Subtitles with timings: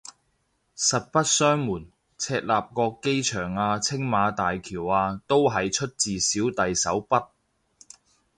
[0.75, 1.85] 實不相瞞，
[2.17, 7.27] 赤鱲角機場啊青馬大橋啊都係出自小弟手筆